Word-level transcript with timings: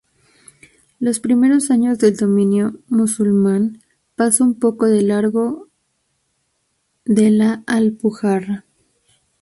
Los 0.99 1.19
primeros 1.19 1.69
años 1.69 1.99
del 1.99 2.17
dominio 2.17 2.79
musulmán 2.89 3.83
pasa 4.15 4.43
un 4.43 4.57
poco 4.57 4.87
de 4.87 5.03
largo 5.03 5.69
de 7.05 7.29
la 7.29 7.63
Alpujarra. 7.67 8.65